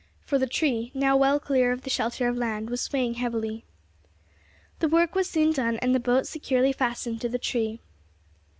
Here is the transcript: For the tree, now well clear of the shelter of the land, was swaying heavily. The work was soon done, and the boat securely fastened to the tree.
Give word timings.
For 0.25 0.39
the 0.39 0.47
tree, 0.47 0.91
now 0.95 1.15
well 1.15 1.39
clear 1.39 1.71
of 1.71 1.83
the 1.83 1.89
shelter 1.91 2.27
of 2.27 2.33
the 2.33 2.41
land, 2.41 2.71
was 2.71 2.81
swaying 2.81 3.13
heavily. 3.21 3.65
The 4.79 4.87
work 4.87 5.13
was 5.13 5.29
soon 5.29 5.51
done, 5.51 5.77
and 5.77 5.93
the 5.93 5.99
boat 5.99 6.25
securely 6.25 6.73
fastened 6.73 7.21
to 7.21 7.29
the 7.29 7.37
tree. 7.37 7.77